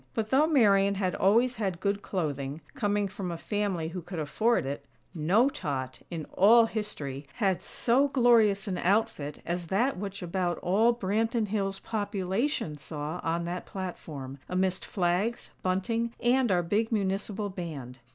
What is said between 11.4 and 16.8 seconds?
Hills' population saw on that platform, amidst flags, bunting and our